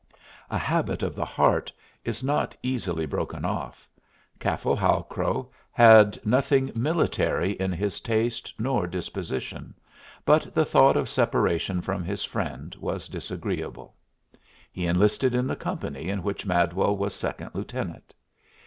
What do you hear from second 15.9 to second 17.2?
in which Madwell was